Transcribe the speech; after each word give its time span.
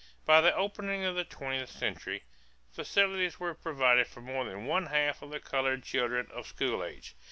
By 0.25 0.41
the 0.41 0.55
opening 0.55 1.03
of 1.05 1.15
the 1.15 1.23
twentieth 1.23 1.69
century, 1.69 2.23
facilities 2.71 3.39
were 3.39 3.53
provided 3.53 4.07
for 4.07 4.21
more 4.21 4.43
than 4.45 4.65
one 4.65 4.87
half 4.87 5.21
of 5.21 5.29
the 5.29 5.39
colored 5.39 5.83
children 5.83 6.25
of 6.31 6.47
school 6.47 6.83
age. 6.83 7.13